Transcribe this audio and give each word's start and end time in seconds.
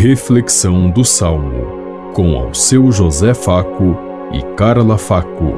Reflexão 0.00 0.88
do 0.88 1.04
Salmo, 1.04 2.12
com 2.14 2.36
ao 2.36 2.54
seu 2.54 2.92
José 2.92 3.34
Faco 3.34 3.96
e 4.32 4.40
Carla 4.54 4.96
Faco. 4.96 5.54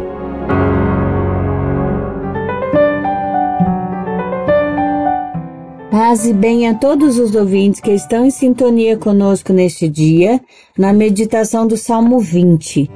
Paz 5.90 6.24
e 6.24 6.32
bem 6.32 6.66
a 6.66 6.72
todos 6.72 7.18
os 7.18 7.34
ouvintes 7.34 7.82
que 7.82 7.90
estão 7.90 8.24
em 8.24 8.30
sintonia 8.30 8.96
conosco 8.96 9.52
neste 9.52 9.86
dia, 9.86 10.40
na 10.78 10.90
meditação 10.90 11.66
do 11.66 11.76
Salmo 11.76 12.18
20. 12.18 12.90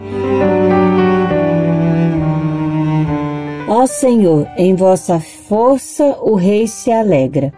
Ó 3.69 3.85
Senhor, 3.85 4.49
em 4.57 4.75
vossa 4.75 5.21
força 5.21 6.05
o 6.23 6.37
rei 6.37 6.67
se 6.67 6.91
alegra. 6.91 7.53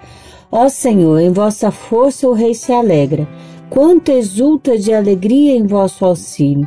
Ó 0.51 0.69
Senhor, 0.69 1.21
em 1.21 1.33
vossa 1.33 1.71
força 1.71 2.29
o 2.29 2.33
rei 2.33 2.53
se 2.53 2.73
alegra. 2.73 3.29
Quanto 3.71 4.11
exulta 4.11 4.79
de 4.79 4.93
alegria 4.93 5.55
em 5.57 5.67
vosso 5.67 6.05
auxílio. 6.05 6.67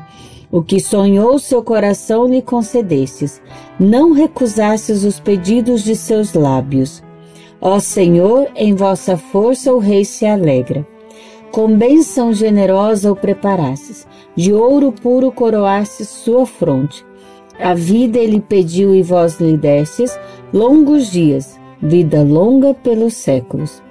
O 0.52 0.62
que 0.62 0.80
sonhou 0.80 1.38
seu 1.40 1.64
coração 1.64 2.28
lhe 2.28 2.42
concedestes. 2.42 3.42
Não 3.80 4.12
recusastes 4.12 5.04
os 5.04 5.20
pedidos 5.20 5.84
de 5.84 5.96
seus 5.96 6.34
lábios. 6.34 7.04
Ó 7.62 7.80
Senhor, 7.80 8.48
em 8.56 8.74
vossa 8.74 9.18
força 9.18 9.74
o 9.74 9.80
rei 9.80 10.04
se 10.04 10.26
alegra. 10.26 10.86
Com 11.52 11.76
bênção 11.76 12.34
generosa 12.34 13.12
o 13.12 13.16
preparastes, 13.16 14.08
de 14.36 14.54
ouro 14.54 14.92
puro 14.92 15.32
coroastes 15.32 16.08
sua 16.08 16.46
fronte. 16.46 17.06
A 17.60 17.74
vida 17.74 18.18
ele 18.18 18.40
pediu 18.40 18.96
e 18.96 19.02
vós 19.02 19.40
lhe 19.40 19.58
destes 19.58 20.18
longos 20.54 21.12
dias, 21.12 21.60
vida 21.82 22.24
longa 22.24 22.74
pelos 22.74 23.16
séculos. 23.16 23.82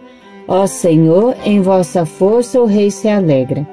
Ó 0.48 0.66
Senhor, 0.66 1.36
em 1.45 1.61
vossa 1.61 2.06
força 2.06 2.59
o 2.59 2.64
rei 2.64 2.91
se 2.91 3.06
alegra. 3.06 3.69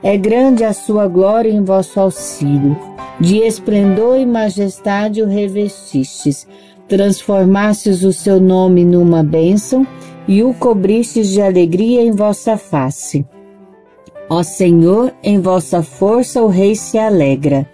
É 0.00 0.16
grande 0.16 0.62
a 0.62 0.72
sua 0.72 1.08
glória 1.08 1.50
em 1.50 1.64
vosso 1.64 1.98
auxílio. 1.98 2.78
De 3.20 3.38
esplendor 3.38 4.16
e 4.18 4.24
majestade 4.24 5.20
o 5.20 5.26
revestistes. 5.26 6.46
Transformastes 6.86 8.04
o 8.04 8.12
seu 8.12 8.40
nome 8.40 8.84
numa 8.84 9.24
bênção 9.24 9.84
e 10.28 10.42
o 10.44 10.54
cobristes 10.54 11.28
de 11.28 11.42
alegria 11.42 12.00
em 12.02 12.12
vossa 12.12 12.56
face. 12.56 13.26
Ó 14.30 14.42
Senhor, 14.42 15.12
em 15.22 15.40
vossa 15.40 15.82
força 15.82 16.42
o 16.42 16.46
rei 16.46 16.76
se 16.76 16.96
alegra. 16.96 17.66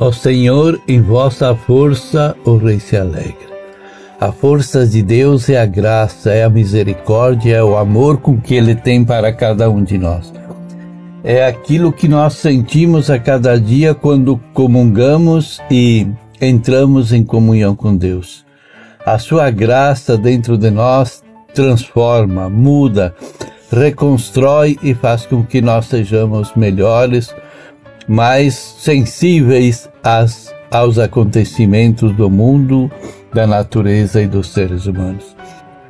Ó 0.00 0.12
Senhor, 0.12 0.80
em 0.86 1.02
vossa 1.02 1.56
força 1.56 2.36
o 2.44 2.56
Rei 2.56 2.78
se 2.78 2.96
alegra. 2.96 3.57
A 4.20 4.32
força 4.32 4.84
de 4.84 5.00
Deus 5.00 5.48
é 5.48 5.60
a 5.60 5.64
graça, 5.64 6.32
é 6.32 6.42
a 6.42 6.50
misericórdia, 6.50 7.54
é 7.54 7.62
o 7.62 7.76
amor 7.76 8.18
com 8.18 8.36
que 8.36 8.52
Ele 8.52 8.74
tem 8.74 9.04
para 9.04 9.32
cada 9.32 9.70
um 9.70 9.84
de 9.84 9.96
nós. 9.96 10.32
É 11.22 11.46
aquilo 11.46 11.92
que 11.92 12.08
nós 12.08 12.34
sentimos 12.34 13.10
a 13.10 13.18
cada 13.20 13.60
dia 13.60 13.94
quando 13.94 14.40
comungamos 14.52 15.60
e 15.70 16.08
entramos 16.40 17.12
em 17.12 17.22
comunhão 17.22 17.76
com 17.76 17.96
Deus. 17.96 18.44
A 19.06 19.20
Sua 19.20 19.52
graça 19.52 20.18
dentro 20.18 20.58
de 20.58 20.68
nós 20.68 21.22
transforma, 21.54 22.50
muda, 22.50 23.14
reconstrói 23.70 24.76
e 24.82 24.94
faz 24.94 25.26
com 25.26 25.44
que 25.44 25.60
nós 25.60 25.86
sejamos 25.86 26.52
melhores 26.56 27.32
mais 28.08 28.54
sensíveis 28.54 29.88
às, 30.02 30.52
aos 30.72 30.98
acontecimentos 30.98 32.12
do 32.16 32.28
mundo, 32.28 32.90
da 33.32 33.46
natureza 33.46 34.22
e 34.22 34.26
dos 34.26 34.48
seres 34.48 34.86
humanos. 34.86 35.36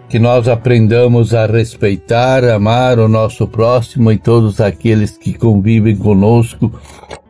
Que 0.09 0.19
nós 0.19 0.49
aprendamos 0.49 1.35
a 1.35 1.47
respeitar, 1.47 2.45
amar 2.45 2.99
o 2.99 3.09
nosso 3.09 3.47
próximo 3.47 4.11
e 4.11 4.19
todos 4.19 4.61
aqueles 4.61 5.17
que 5.19 5.35
convivem 5.35 5.97
conosco 5.97 6.73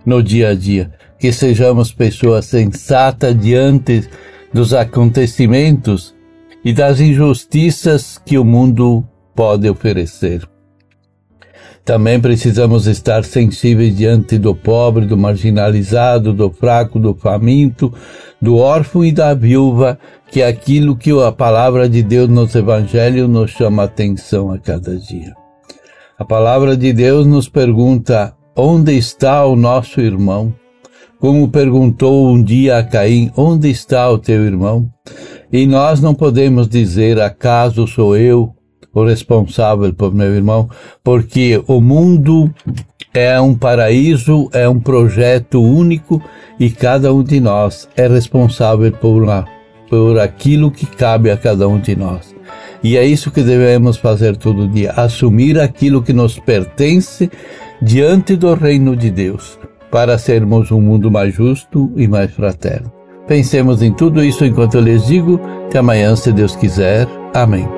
no 0.07 0.23
dia 0.23 0.51
a 0.51 0.55
dia. 0.55 0.91
Que 1.19 1.33
sejamos 1.33 1.93
pessoas 1.93 2.47
sensatas 2.47 3.39
diante 3.39 4.09
dos 4.53 4.73
acontecimentos 4.73 6.15
e 6.65 6.73
das 6.73 7.01
injustiças 7.01 8.21
que 8.25 8.39
o 8.39 8.45
mundo 8.45 9.05
pode 9.35 9.69
oferecer. 9.69 10.49
Também 11.85 12.21
precisamos 12.21 12.87
estar 12.87 13.25
sensíveis 13.25 13.97
diante 13.97 14.37
do 14.37 14.55
pobre, 14.55 15.07
do 15.07 15.17
marginalizado, 15.17 16.35
do 16.35 16.51
fraco, 16.51 16.99
do 16.99 17.15
faminto, 17.15 17.91
do 18.41 18.57
órfão 18.57 19.05
e 19.05 19.13
da 19.13 19.35
viúva, 19.35 19.99
que 20.31 20.43
é 20.43 20.47
aquilo 20.47 20.97
que 20.97 21.11
a 21.11 21.33
palavra 21.33 21.89
de 21.89 22.03
Deus 22.03 22.29
nos 22.29 22.55
evangelhos 22.55 23.29
nos 23.29 23.51
chama 23.51 23.85
atenção 23.85 24.51
a 24.51 24.59
cada 24.59 24.97
dia. 24.97 25.35
A 26.19 26.25
palavra 26.25 26.77
de 26.77 26.93
Deus 26.93 27.27
nos 27.27 27.49
pergunta: 27.49 28.35
onde 28.57 28.97
está 28.97 29.45
o 29.45 29.57
nosso 29.57 30.01
irmão? 30.01 30.55
Como 31.21 31.49
perguntou 31.49 32.29
um 32.29 32.43
dia 32.43 32.79
a 32.79 32.85
Caim: 32.85 33.31
onde 33.37 33.71
está 33.71 34.11
o 34.11 34.19
teu 34.19 34.45
irmão? 34.45 34.89
E 35.53 35.67
nós 35.67 36.01
não 36.01 36.15
podemos 36.15 36.69
dizer: 36.69 37.21
acaso 37.21 37.87
sou 37.87 38.17
eu 38.17 38.55
o 38.99 39.07
responsável 39.07 39.93
por 39.93 40.15
meu 40.15 40.35
irmão, 40.35 40.69
porque 41.03 41.63
o 41.67 41.81
mundo 41.81 42.53
é 43.15 43.41
um 43.41 43.55
paraíso, 43.55 44.49
é 44.53 44.69
um 44.69 44.79
projeto 44.79 45.63
único 45.63 46.23
e 46.59 46.71
cada 46.71 47.13
um 47.13 47.23
de 47.23 47.41
nós 47.41 47.89
é 47.97 48.07
responsável 48.07 48.93
por, 48.93 49.27
por 49.89 50.19
aquilo 50.19 50.71
que 50.71 50.87
cabe 50.87 51.31
a 51.31 51.37
cada 51.37 51.69
um 51.69 51.79
de 51.79 51.97
nós. 51.97 52.35
E 52.83 52.97
é 52.97 53.05
isso 53.05 53.31
que 53.31 53.43
devemos 53.43 53.97
fazer 53.97 54.37
todo 54.37 54.69
dia: 54.69 54.93
assumir 54.93 55.59
aquilo 55.59 56.03
que 56.03 56.13
nos 56.13 56.39
pertence 56.39 57.31
diante 57.83 58.37
do 58.37 58.55
reino 58.55 58.97
de 58.97 59.11
Deus, 59.11 59.59
para 59.91 60.19
sermos 60.19 60.71
um 60.71 60.81
mundo 60.81 61.11
mais 61.11 61.35
justo 61.35 61.93
e 61.97 62.07
mais 62.07 62.31
fraterno. 62.33 62.93
Pensemos 63.27 63.83
em 63.83 63.93
tudo 63.93 64.25
isso 64.25 64.45
enquanto 64.45 64.77
eu 64.77 64.81
lhes 64.81 65.07
digo. 65.07 65.39
Até 65.67 65.79
amanhã, 65.79 66.17
se 66.17 66.33
Deus 66.33 66.57
quiser. 66.57 67.07
Amém. 67.35 67.78